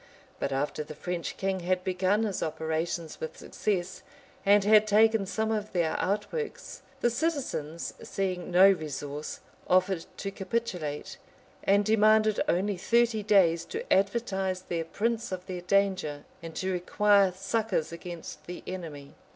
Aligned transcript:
But 0.39 0.51
after 0.51 0.83
the 0.83 0.95
French 0.95 1.37
king 1.37 1.59
had 1.59 1.83
begun 1.83 2.23
his 2.23 2.41
operations 2.41 3.19
with 3.19 3.37
success, 3.37 4.01
and 4.43 4.63
had 4.63 4.87
taken 4.87 5.27
some 5.27 5.51
of 5.51 5.73
their 5.73 5.91
outworks, 5.99 6.81
the 7.01 7.11
citizens, 7.11 7.93
seeing 8.01 8.49
no 8.49 8.67
resource, 8.71 9.41
offered 9.67 10.07
to 10.17 10.31
capitulate; 10.31 11.19
and 11.63 11.85
demanded 11.85 12.41
only 12.49 12.77
thirty 12.77 13.21
days 13.21 13.63
to 13.65 13.93
advertise 13.93 14.63
their 14.63 14.85
prince 14.85 15.31
of 15.31 15.45
their 15.45 15.61
danger, 15.61 16.25
and 16.41 16.55
to 16.55 16.71
require 16.71 17.31
succors 17.31 17.91
against 17.91 18.47
the 18.47 18.63
enemy. 18.65 19.13